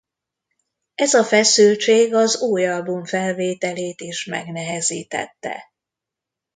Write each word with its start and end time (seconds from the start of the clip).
Ez 0.95 1.13
a 1.13 1.23
feszültség 1.23 2.13
az 2.13 2.41
új 2.41 2.67
album 2.67 3.05
felvételét 3.05 4.01
is 4.01 4.25
megnehezítette. 4.25 5.71